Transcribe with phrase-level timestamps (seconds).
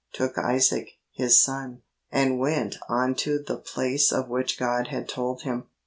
[0.13, 1.83] took Isaac, his son,...
[2.11, 5.67] and went unto the place of which God had told him.